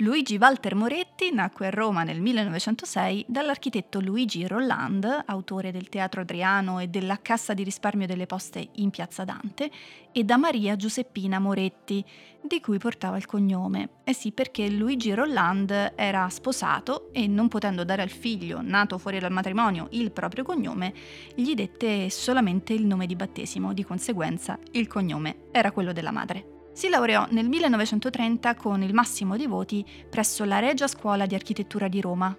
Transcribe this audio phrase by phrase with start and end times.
[0.00, 6.80] Luigi Walter Moretti nacque a Roma nel 1906 dall'architetto Luigi Rolland, autore del Teatro Adriano
[6.80, 9.70] e della Cassa di risparmio delle Poste in Piazza Dante,
[10.12, 12.04] e da Maria Giuseppina Moretti,
[12.42, 13.88] di cui portava il cognome.
[14.04, 19.18] Eh sì, perché Luigi Rolland era sposato e non potendo dare al figlio, nato fuori
[19.18, 20.92] dal matrimonio, il proprio cognome,
[21.34, 26.55] gli dette solamente il nome di battesimo, di conseguenza il cognome era quello della madre.
[26.76, 31.88] Si laureò nel 1930 con il massimo dei voti presso la Regia Scuola di Architettura
[31.88, 32.36] di Roma,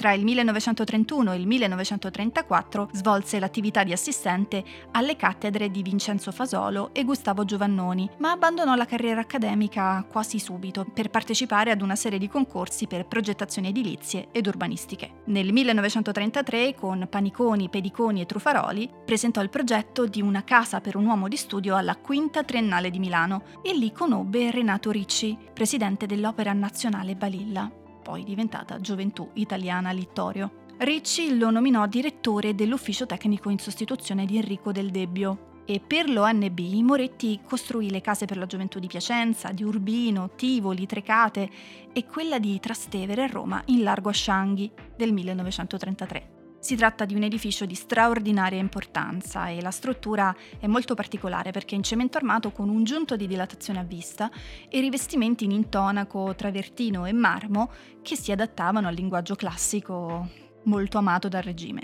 [0.00, 6.88] tra il 1931 e il 1934 svolse l'attività di assistente alle cattedre di Vincenzo Fasolo
[6.94, 12.18] e Gustavo Giovannoni, ma abbandonò la carriera accademica quasi subito per partecipare ad una serie
[12.18, 15.20] di concorsi per progettazioni edilizie ed urbanistiche.
[15.26, 21.04] Nel 1933, con Paniconi, Pediconi e Trufaroli, presentò il progetto di una casa per un
[21.04, 26.54] uomo di studio alla Quinta Triennale di Milano e lì conobbe Renato Ricci, presidente dell'Opera
[26.54, 27.70] Nazionale Balilla
[28.00, 30.66] poi diventata Gioventù Italiana Littorio.
[30.78, 36.58] Ricci lo nominò direttore dell'ufficio tecnico in sostituzione di Enrico Del Debbio e per l'ONB
[36.82, 41.48] Moretti costruì le case per la gioventù di Piacenza, di Urbino, Tivoli, Trecate
[41.92, 46.29] e quella di Trastevere a Roma in largo Ascianghi del 1933.
[46.70, 51.74] Si tratta di un edificio di straordinaria importanza e la struttura è molto particolare perché
[51.74, 54.30] è in cemento armato con un giunto di dilatazione a vista
[54.68, 60.28] e rivestimenti in intonaco, travertino e marmo che si adattavano al linguaggio classico
[60.62, 61.82] molto amato dal regime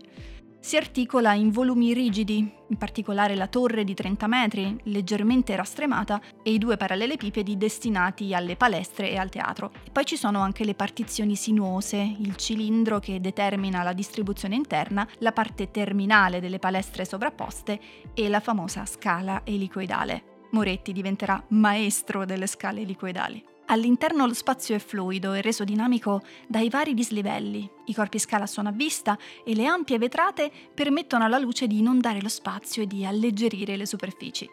[0.66, 6.50] si articola in volumi rigidi, in particolare la torre di 30 metri, leggermente rastremata, e
[6.50, 9.70] i due parallelepipedi destinati alle palestre e al teatro.
[9.84, 15.06] E poi ci sono anche le partizioni sinuose, il cilindro che determina la distribuzione interna,
[15.18, 17.78] la parte terminale delle palestre sovrapposte
[18.12, 20.48] e la famosa scala elicoidale.
[20.50, 23.54] Moretti diventerà maestro delle scale elicoidali.
[23.66, 27.68] All'interno lo spazio è fluido e reso dinamico dai vari dislivelli.
[27.86, 32.22] I corpi scala sono a vista e le ampie vetrate permettono alla luce di inondare
[32.22, 34.48] lo spazio e di alleggerire le superfici.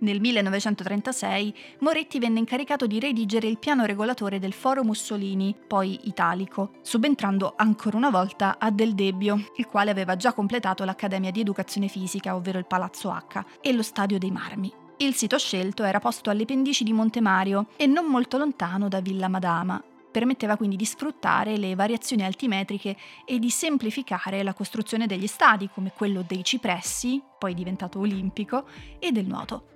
[0.00, 6.72] Nel 1936 Moretti venne incaricato di redigere il piano regolatore del Foro Mussolini, poi italico,
[6.82, 11.86] subentrando ancora una volta a Del Debbio, il quale aveva già completato l'Accademia di Educazione
[11.86, 14.81] Fisica, ovvero il Palazzo H, e lo Stadio dei Marmi.
[14.98, 19.00] Il sito scelto era posto alle pendici di Monte Mario e non molto lontano da
[19.00, 19.82] Villa Madama.
[20.12, 25.92] Permetteva quindi di sfruttare le variazioni altimetriche e di semplificare la costruzione degli stadi, come
[25.96, 28.64] quello dei cipressi, poi diventato olimpico,
[28.98, 29.66] e del nuoto.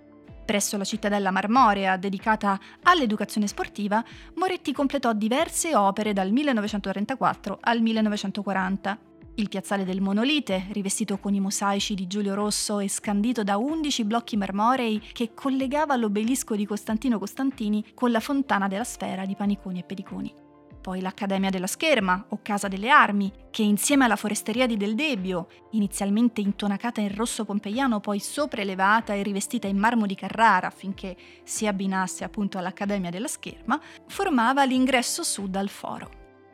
[0.44, 4.04] Presso la cittadella marmorea dedicata all'educazione sportiva,
[4.34, 9.05] Moretti completò diverse opere dal 1934 al 1940
[9.36, 14.04] il piazzale del Monolite, rivestito con i mosaici di Giulio Rosso e scandito da 11
[14.04, 19.80] blocchi marmorei che collegava l'obelisco di Costantino Costantini con la fontana della sfera di Paniconi
[19.80, 20.34] e Pediconi.
[20.80, 25.48] Poi l'Accademia della Scherma, o Casa delle Armi, che insieme alla foresteria di Del Debbio,
[25.72, 31.66] inizialmente intonacata in rosso pompeiano, poi sopraelevata e rivestita in marmo di Carrara affinché si
[31.66, 36.08] abbinasse appunto all'Accademia della Scherma, formava l'ingresso sud al foro.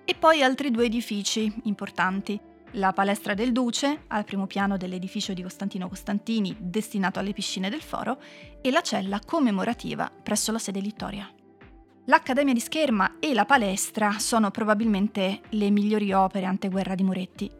[0.04, 2.40] E poi altri due edifici importanti,
[2.72, 7.82] la palestra del Duce, al primo piano dell'edificio di Costantino Costantini destinato alle piscine del
[7.82, 8.18] foro,
[8.60, 11.30] e la cella commemorativa presso la sede Littoria.
[12.06, 17.50] L'Accademia di Scherma e la palestra sono probabilmente le migliori opere anteguerra di Moretti.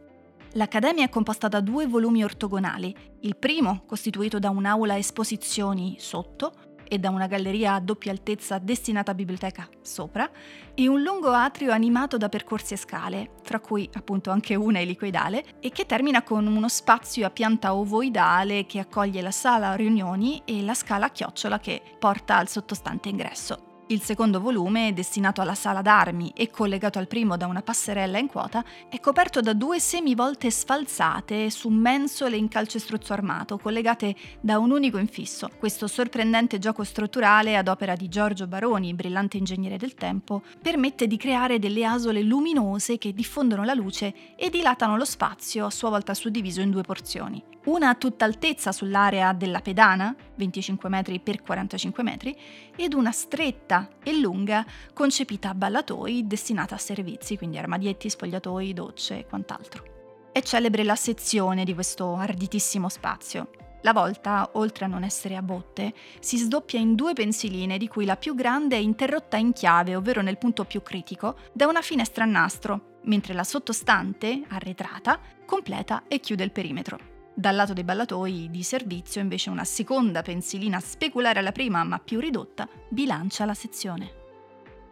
[0.53, 6.99] L'Accademia è composta da due volumi ortogonali, il primo costituito da un'aula esposizioni sotto, e
[6.99, 10.29] da una galleria a doppia altezza destinata a biblioteca sopra,
[10.75, 15.59] e un lungo atrio animato da percorsi e scale, fra cui appunto anche una elicoidale,
[15.59, 20.61] e che termina con uno spazio a pianta ovoidale che accoglie la sala riunioni e
[20.61, 23.72] la scala a chiocciola che porta al sottostante ingresso.
[23.87, 28.27] Il secondo volume, destinato alla sala d'armi e collegato al primo da una passerella in
[28.27, 34.71] quota, è coperto da due semivolte sfalsate su mensole in calcestruzzo armato, collegate da un
[34.71, 35.49] unico infisso.
[35.59, 41.17] Questo sorprendente gioco strutturale, ad opera di Giorgio Baroni, brillante ingegnere del tempo, permette di
[41.17, 46.13] creare delle asole luminose che diffondono la luce e dilatano lo spazio, a sua volta
[46.13, 47.43] suddiviso in due porzioni.
[47.65, 52.37] Una a tutta altezza sull'area della pedana, 25 metri x 45 metri,
[52.75, 59.19] ed una stretta e lunga concepita a ballatoi destinata a servizi, quindi armadietti, spogliatoi, docce
[59.19, 59.91] e quant'altro.
[60.31, 63.49] È celebre la sezione di questo arditissimo spazio.
[63.83, 68.05] La volta, oltre a non essere a botte, si sdoppia in due pensiline di cui
[68.05, 72.23] la più grande è interrotta in chiave, ovvero nel punto più critico, da una finestra
[72.23, 77.12] a nastro, mentre la sottostante, arretrata, completa e chiude il perimetro.
[77.35, 82.19] Dal lato dei ballatoi di servizio invece una seconda pensilina speculare alla prima ma più
[82.19, 84.21] ridotta bilancia la sezione.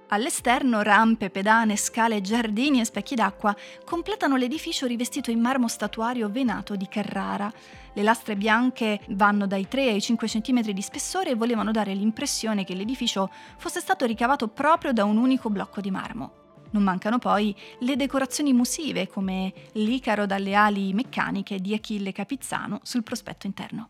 [0.08, 3.56] All'esterno rampe, pedane, scale, giardini e specchi d'acqua
[3.86, 7.50] completano l'edificio rivestito in marmo statuario venato di Carrara.
[7.94, 12.66] Le lastre bianche vanno dai 3 ai 5 cm di spessore e volevano dare l'impressione
[12.66, 16.41] che l'edificio fosse stato ricavato proprio da un unico blocco di marmo.
[16.71, 23.03] Non mancano poi le decorazioni musive come l'Icaro dalle ali meccaniche di Achille Capizzano sul
[23.03, 23.89] prospetto interno.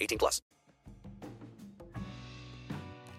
[0.05, 0.41] 18 plus.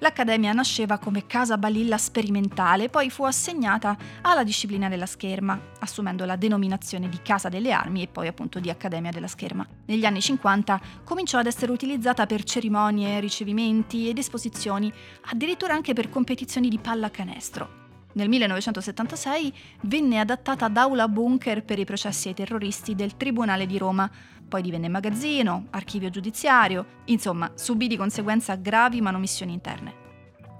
[0.02, 6.34] L'Accademia nasceva come casa balilla sperimentale, poi fu assegnata alla disciplina della scherma, assumendo la
[6.34, 9.64] denominazione di Casa delle Armi e poi appunto di Accademia della Scherma.
[9.86, 14.92] Negli anni 50 cominciò ad essere utilizzata per cerimonie, ricevimenti ed esposizioni,
[15.26, 17.81] addirittura anche per competizioni di pallacanestro.
[18.14, 23.78] Nel 1976 venne adattata ad aula bunker per i processi ai terroristi del Tribunale di
[23.78, 24.10] Roma,
[24.46, 30.00] poi divenne magazzino, archivio giudiziario, insomma subì di conseguenza gravi manomissioni interne.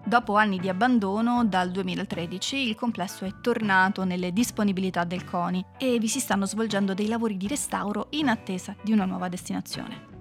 [0.04, 5.98] Dopo anni di abbandono, dal 2013 il complesso è tornato nelle disponibilità del CONI e
[5.98, 10.11] vi si stanno svolgendo dei lavori di restauro in attesa di una nuova destinazione.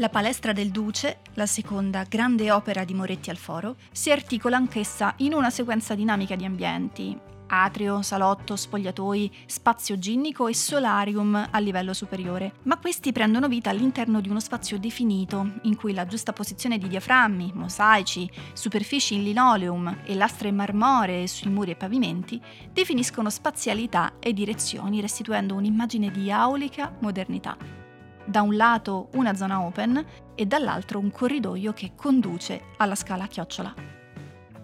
[0.00, 5.14] La palestra del Duce, la seconda grande opera di Moretti al Foro, si articola anch'essa
[5.18, 7.18] in una sequenza dinamica di ambienti,
[7.48, 14.20] atrio, salotto, spogliatoi, spazio ginnico e solarium a livello superiore, ma questi prendono vita all'interno
[14.20, 20.02] di uno spazio definito, in cui la giusta posizione di diaframmi, mosaici, superfici in linoleum
[20.04, 22.40] e lastre marmoree sui muri e pavimenti
[22.72, 27.86] definiscono spazialità e direzioni, restituendo un'immagine di aulica modernità
[28.28, 30.04] da un lato una zona open
[30.34, 33.74] e dall'altro un corridoio che conduce alla scala a chiocciola.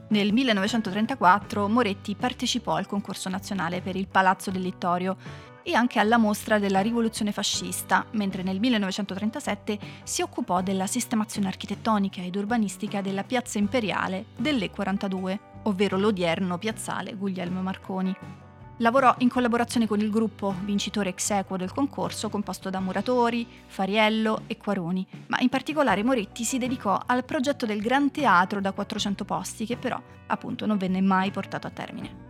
[0.09, 5.17] Nel 1934 Moretti partecipò al concorso nazionale per il Palazzo del Littorio
[5.63, 12.21] e anche alla mostra della rivoluzione fascista, mentre nel 1937 si occupò della sistemazione architettonica
[12.21, 18.44] ed urbanistica della piazza imperiale dell'E42, ovvero l'odierno piazzale Guglielmo Marconi.
[18.79, 24.43] Lavorò in collaborazione con il gruppo vincitore ex equo del concorso composto da Muratori, Fariello
[24.49, 29.25] e Quaroni, ma in particolare Moretti si dedicò al progetto del Gran Teatro da 400
[29.25, 32.23] posti che però appunto non venne mai portato a termine.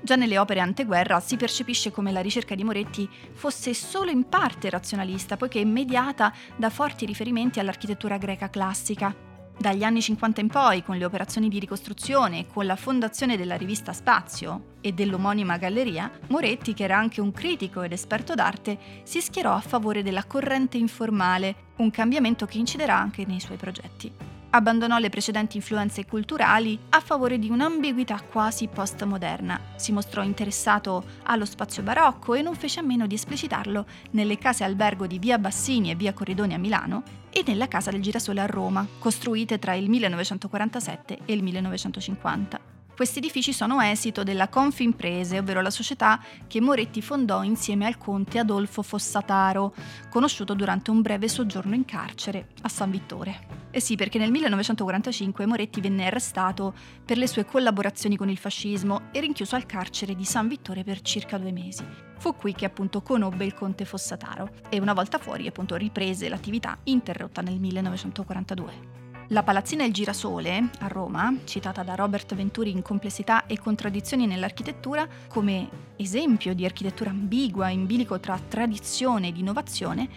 [0.00, 4.70] Già nelle opere anteguerra si percepisce come la ricerca di Moretti fosse solo in parte
[4.70, 9.25] razionalista, poiché mediata da forti riferimenti all'architettura greca classica,
[9.58, 13.56] dagli anni 50 in poi, con le operazioni di ricostruzione e con la fondazione della
[13.56, 19.20] rivista Spazio e dell'omonima galleria, Moretti, che era anche un critico ed esperto d'arte, si
[19.20, 24.35] schierò a favore della corrente informale, un cambiamento che inciderà anche nei suoi progetti.
[24.50, 29.60] Abbandonò le precedenti influenze culturali a favore di un'ambiguità quasi postmoderna.
[29.76, 34.64] Si mostrò interessato allo spazio barocco e non fece a meno di esplicitarlo nelle case
[34.64, 38.46] albergo di Via Bassini e Via Corridoni a Milano e nella Casa del Girasole a
[38.46, 42.75] Roma, costruite tra il 1947 e il 1950.
[42.96, 48.38] Questi edifici sono esito della Confimprese, ovvero la società che Moretti fondò insieme al conte
[48.38, 49.74] Adolfo Fossataro,
[50.08, 53.66] conosciuto durante un breve soggiorno in carcere a San Vittore.
[53.70, 56.72] Eh sì, perché nel 1945 Moretti venne arrestato
[57.04, 61.02] per le sue collaborazioni con il fascismo e rinchiuso al carcere di San Vittore per
[61.02, 61.84] circa due mesi.
[62.16, 66.78] Fu qui che appunto conobbe il conte Fossataro e una volta fuori appunto riprese l'attività
[66.84, 69.05] interrotta nel 1942.
[69.30, 75.04] La palazzina Il Girasole, a Roma, citata da Robert Venturi in Complessità e contraddizioni nell'architettura,
[75.28, 80.08] come esempio di architettura ambigua in bilico tra tradizione ed innovazione,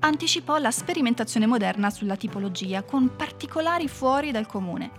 [0.00, 4.90] anticipò la sperimentazione moderna sulla tipologia con particolari fuori dal comune.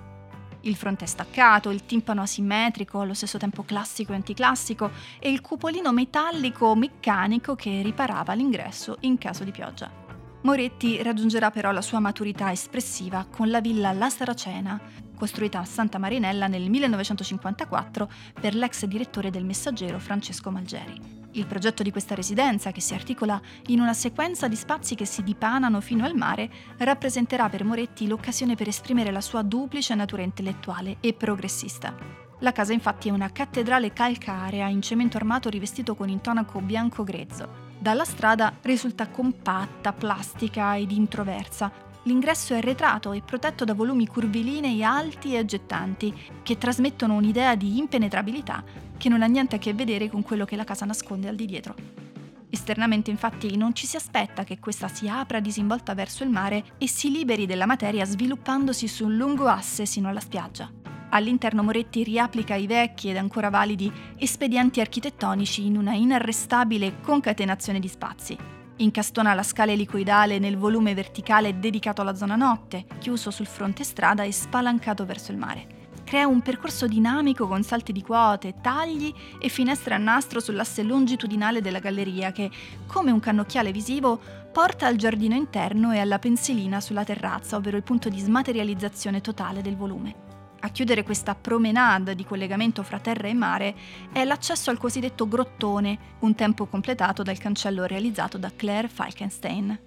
[0.62, 5.94] Il fronte staccato, il timpano asimmetrico, allo stesso tempo classico e anticlassico, e il cupolino
[5.94, 10.09] metallico meccanico che riparava l'ingresso in caso di pioggia.
[10.42, 14.80] Moretti raggiungerà però la sua maturità espressiva con la villa La Saracena,
[15.14, 21.18] costruita a Santa Marinella nel 1954 per l'ex direttore del Messaggero Francesco Malgeri.
[21.32, 25.24] Il progetto di questa residenza, che si articola in una sequenza di spazi che si
[25.24, 30.98] dipanano fino al mare, rappresenterà per Moretti l'occasione per esprimere la sua duplice natura intellettuale
[31.02, 31.94] e progressista.
[32.40, 37.69] La casa infatti è una cattedrale calcarea in cemento armato rivestito con intonaco bianco grezzo.
[37.82, 44.84] Dalla strada risulta compatta, plastica ed introversa, L'ingresso è arretrato e protetto da volumi curvilinei
[44.84, 48.64] alti e aggettanti che trasmettono un'idea di impenetrabilità
[48.98, 51.46] che non ha niente a che vedere con quello che la casa nasconde al di
[51.46, 51.76] dietro.
[52.50, 56.88] Esternamente infatti non ci si aspetta che questa si apra disinvolta verso il mare e
[56.88, 60.79] si liberi della materia sviluppandosi su un lungo asse sino alla spiaggia.
[61.10, 67.88] All'interno Moretti riapplica i vecchi ed ancora validi espedienti architettonici in una inarrestabile concatenazione di
[67.88, 68.38] spazi,
[68.82, 74.24] Incastona la scala elicoidale nel volume verticale dedicato alla zona notte, chiuso sul fronte strada
[74.24, 75.88] e spalancato verso il mare.
[76.06, 81.60] Crea un percorso dinamico con salti di quote, tagli e finestre a nastro sull'asse longitudinale
[81.60, 82.50] della galleria che,
[82.88, 84.18] come un cannocchiale visivo,
[84.52, 89.62] porta al giardino interno e alla pensilina sulla terrazza, ovvero il punto di smaterializzazione totale
[89.62, 90.29] del volume.
[90.62, 93.76] A chiudere questa promenade di collegamento fra terra e mare
[94.12, 99.80] è l'accesso al cosiddetto grottone, un tempo completato dal cancello realizzato da Claire Falkenstein.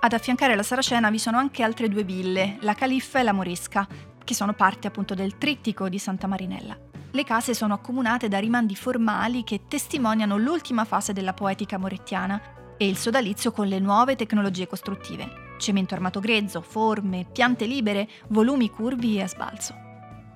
[0.00, 3.86] Ad affiancare la Saracena vi sono anche altre due ville, la Califfa e la Morisca,
[4.22, 6.78] che sono parte appunto del trittico di Santa Marinella.
[7.10, 12.40] Le case sono accomunate da rimandi formali che testimoniano l'ultima fase della poetica morettiana
[12.76, 18.68] e il sodalizio con le nuove tecnologie costruttive cemento armato grezzo, forme, piante libere, volumi
[18.68, 19.74] curvi e a sbalzo.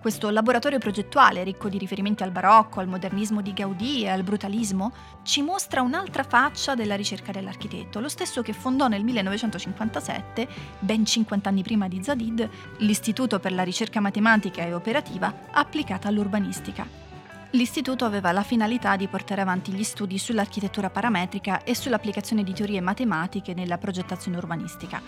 [0.00, 4.92] Questo laboratorio progettuale, ricco di riferimenti al barocco, al modernismo di Gaudì e al brutalismo,
[5.25, 11.49] ci mostra un'altra faccia della ricerca dell'architetto, lo stesso che fondò nel 1957, ben 50
[11.49, 17.07] anni prima di Zadid, l'Istituto per la ricerca matematica e operativa applicata all'urbanistica.
[17.52, 22.83] L'istituto aveva la finalità di portare avanti gli studi sull'architettura parametrica e sull'applicazione di teorie
[22.83, 25.00] matematiche nella progettazione urbanistica.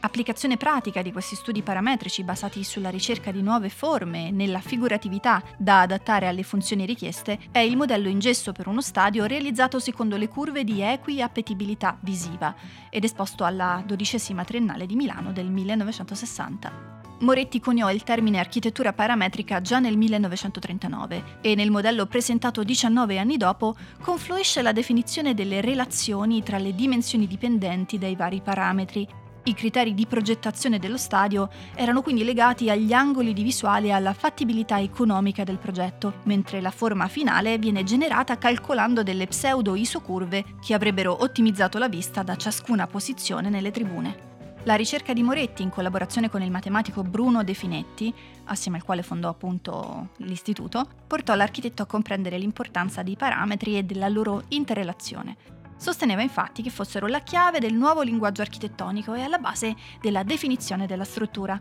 [0.00, 5.80] Applicazione pratica di questi studi parametrici basati sulla ricerca di nuove forme nella figuratività da
[5.80, 10.28] adattare alle funzioni richieste è il modello in gesso per uno stadio realizzato secondo le
[10.28, 12.54] curve di equi-appetibilità visiva
[12.90, 16.96] ed esposto alla dodicesima triennale di Milano del 1960.
[17.20, 23.38] Moretti coniò il termine architettura parametrica già nel 1939 e nel modello presentato 19 anni
[23.38, 29.08] dopo confluisce la definizione delle relazioni tra le dimensioni dipendenti dai vari parametri.
[29.44, 34.12] I criteri di progettazione dello stadio erano quindi legati agli angoli di visuale e alla
[34.12, 41.22] fattibilità economica del progetto, mentre la forma finale viene generata calcolando delle pseudo-isocurve che avrebbero
[41.22, 44.35] ottimizzato la vista da ciascuna posizione nelle tribune.
[44.66, 48.12] La ricerca di Moretti, in collaborazione con il matematico Bruno De Finetti,
[48.46, 54.08] assieme al quale fondò appunto l'istituto, portò l'architetto a comprendere l'importanza dei parametri e della
[54.08, 55.36] loro interrelazione.
[55.76, 60.88] Sosteneva infatti che fossero la chiave del nuovo linguaggio architettonico e alla base della definizione
[60.88, 61.60] della struttura.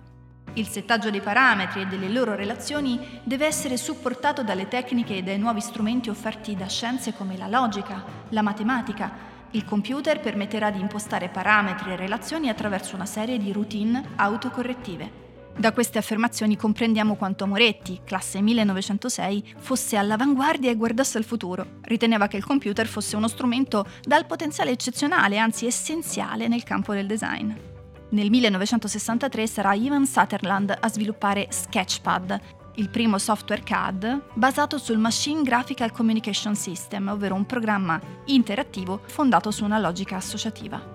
[0.53, 5.37] Il settaggio dei parametri e delle loro relazioni deve essere supportato dalle tecniche e dai
[5.37, 11.29] nuovi strumenti offerti da scienze come la logica, la matematica, il computer permetterà di impostare
[11.29, 15.23] parametri e relazioni attraverso una serie di routine autocorrettive.
[15.57, 21.77] Da queste affermazioni comprendiamo quanto Moretti, classe 1906, fosse all'avanguardia e guardasse al futuro.
[21.83, 27.07] Riteneva che il computer fosse uno strumento dal potenziale eccezionale, anzi essenziale nel campo del
[27.07, 27.53] design.
[28.09, 32.41] Nel 1963 sarà Ivan Sutherland a sviluppare Sketchpad,
[32.75, 39.51] il primo software CAD basato sul Machine Graphical Communication System, ovvero un programma interattivo fondato
[39.51, 40.94] su una logica associativa.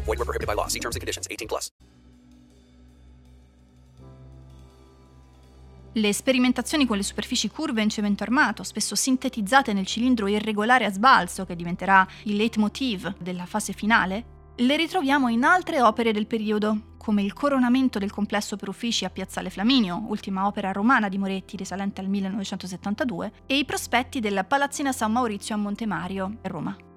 [0.11, 0.67] void, were prohibited by law.
[0.67, 1.71] See terms and conditions 18 plus.
[5.93, 10.91] Le sperimentazioni con le superfici curve in cemento armato, spesso sintetizzate nel cilindro irregolare a
[10.91, 16.93] sbalzo che diventerà il leitmotiv della fase finale, le ritroviamo in altre opere del periodo,
[16.95, 21.57] come il coronamento del complesso per uffici a Piazzale Flaminio, ultima opera romana di Moretti
[21.57, 26.90] risalente al 1972, e i prospetti della Palazzina San Maurizio a Montemario, Roma.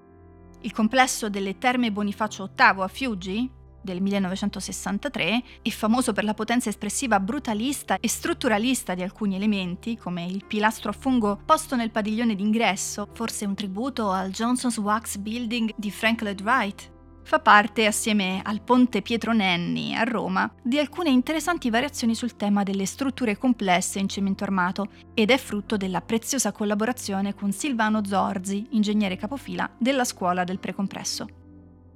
[0.64, 3.50] Il complesso delle Terme Bonifacio VIII a Fiuggi,
[3.82, 10.24] del 1963 è famoso per la potenza espressiva brutalista e strutturalista di alcuni elementi, come
[10.24, 15.70] il pilastro a fungo posto nel padiglione d'ingresso, forse un tributo al Johnson's Wax Building
[15.76, 16.93] di Frank Lloyd Wright.
[17.26, 22.64] Fa parte, assieme al ponte Pietro Nenni a Roma, di alcune interessanti variazioni sul tema
[22.64, 28.66] delle strutture complesse in cemento armato ed è frutto della preziosa collaborazione con Silvano Zorzi,
[28.72, 31.43] ingegnere capofila della scuola del precompresso.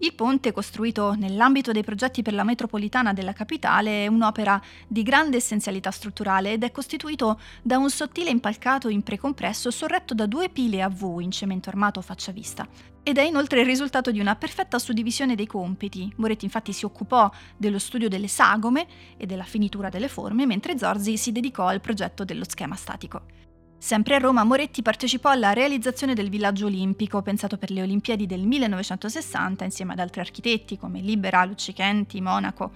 [0.00, 5.38] Il ponte, costruito nell'ambito dei progetti per la metropolitana della capitale, è un'opera di grande
[5.38, 10.82] essenzialità strutturale ed è costituito da un sottile impalcato in precompresso sorretto da due pile
[10.82, 12.64] a V in cemento armato faccia vista.
[13.02, 16.12] Ed è inoltre il risultato di una perfetta suddivisione dei compiti.
[16.16, 18.86] Moretti infatti si occupò dello studio delle sagome
[19.16, 23.37] e della finitura delle forme, mentre Zorzi si dedicò al progetto dello schema statico.
[23.80, 28.44] Sempre a Roma, Moretti partecipò alla realizzazione del villaggio olimpico pensato per le Olimpiadi del
[28.44, 32.72] 1960 insieme ad altri architetti come Libera, Luccichenti, Monaco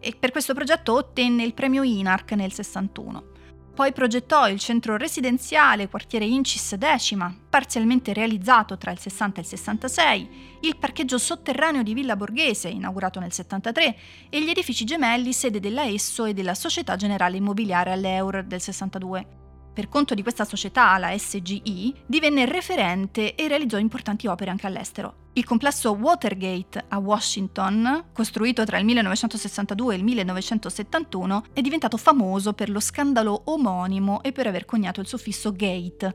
[0.00, 3.36] e per questo progetto ottenne il premio INARC nel 61.
[3.74, 9.48] Poi progettò il centro residenziale quartiere Incis Decima, parzialmente realizzato tra il 60 e il
[9.48, 10.30] 66,
[10.62, 13.96] il parcheggio sotterraneo di Villa Borghese, inaugurato nel 73,
[14.30, 19.46] e gli edifici gemelli sede della Esso e della Società Generale Immobiliare all'Eur del 62
[19.78, 25.28] per conto di questa società, la SGI, divenne referente e realizzò importanti opere anche all'estero.
[25.34, 32.54] Il complesso Watergate a Washington, costruito tra il 1962 e il 1971, è diventato famoso
[32.54, 36.12] per lo scandalo omonimo e per aver coniato il suffisso gate,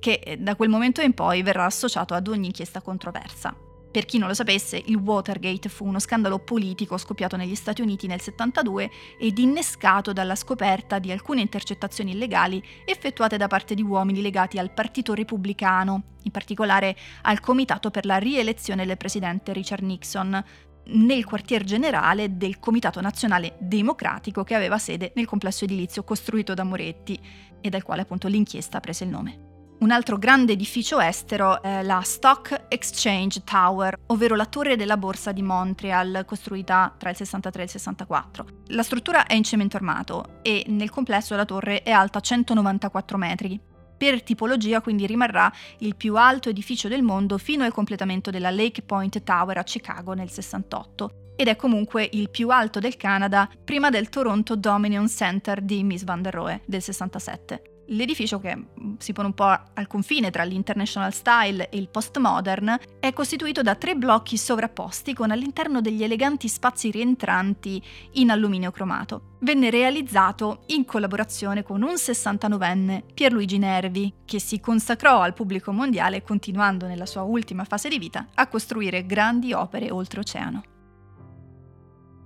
[0.00, 3.54] che da quel momento in poi verrà associato ad ogni inchiesta controversa.
[3.92, 8.06] Per chi non lo sapesse, il Watergate fu uno scandalo politico scoppiato negli Stati Uniti
[8.06, 14.22] nel 72 ed innescato dalla scoperta di alcune intercettazioni illegali effettuate da parte di uomini
[14.22, 20.42] legati al Partito Repubblicano, in particolare al Comitato per la rielezione del presidente Richard Nixon,
[20.84, 26.64] nel quartier generale del Comitato Nazionale Democratico che aveva sede nel complesso edilizio costruito da
[26.64, 27.20] Moretti
[27.60, 29.51] e dal quale appunto l'inchiesta prese il nome.
[29.82, 35.32] Un altro grande edificio estero è la Stock Exchange Tower, ovvero la torre della borsa
[35.32, 38.46] di Montreal, costruita tra il 63 e il 64.
[38.68, 43.60] La struttura è in cemento armato e nel complesso la torre è alta 194 metri.
[43.98, 48.82] Per tipologia quindi rimarrà il più alto edificio del mondo fino al completamento della Lake
[48.82, 53.90] Point Tower a Chicago nel 68 ed è comunque il più alto del Canada prima
[53.90, 57.71] del Toronto Dominion Center di Miss Van der Rohe del 67.
[57.92, 62.78] L'edificio, che mm, si pone un po' al confine tra l'International Style e il postmodern,
[62.98, 69.36] è costituito da tre blocchi sovrapposti con all'interno degli eleganti spazi rientranti in alluminio cromato.
[69.40, 76.22] Venne realizzato in collaborazione con un 69enne, Pierluigi Nervi, che si consacrò al pubblico mondiale
[76.22, 80.71] continuando nella sua ultima fase di vita a costruire grandi opere oltreoceano.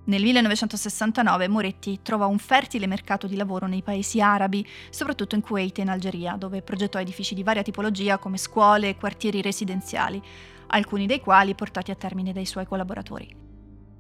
[0.07, 5.79] Nel 1969 Moretti trovò un fertile mercato di lavoro nei paesi arabi, soprattutto in Kuwait
[5.79, 10.23] e in Algeria, dove progettò edifici di varia tipologia come scuole e quartieri residenziali,
[10.69, 13.46] alcuni dei quali portati a termine dai suoi collaboratori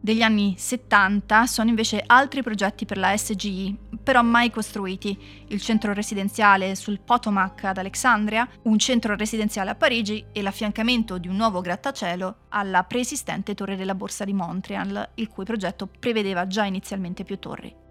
[0.07, 5.19] degli anni 70 sono invece altri progetti per la SGI, però mai costruiti.
[5.49, 11.27] Il centro residenziale sul Potomac ad Alexandria, un centro residenziale a Parigi e l'affiancamento di
[11.27, 16.65] un nuovo grattacielo alla preesistente torre della Borsa di Montreal, il cui progetto prevedeva già
[16.65, 17.86] inizialmente più torri.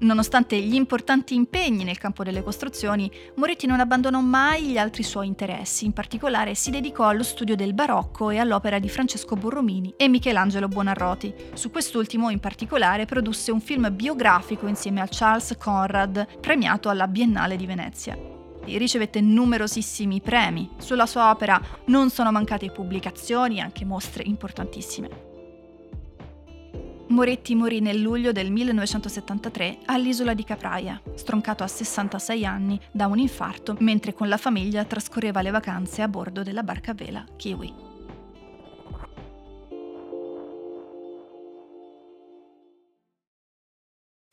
[0.00, 5.26] Nonostante gli importanti impegni nel campo delle costruzioni, Moretti non abbandonò mai gli altri suoi
[5.26, 10.06] interessi, in particolare si dedicò allo studio del barocco e all'opera di Francesco Borromini e
[10.06, 11.34] Michelangelo Buonarroti.
[11.54, 17.56] Su quest'ultimo in particolare produsse un film biografico insieme a Charles Conrad, premiato alla Biennale
[17.56, 18.36] di Venezia
[18.76, 20.68] ricevette numerosissimi premi.
[20.76, 25.27] Sulla sua opera non sono mancate pubblicazioni e anche mostre importantissime.
[27.08, 33.18] Moretti morì nel luglio del 1973 all'isola di Capraia, stroncato a 66 anni da un
[33.18, 37.87] infarto mentre con la famiglia trascorreva le vacanze a bordo della barca a vela Kiwi.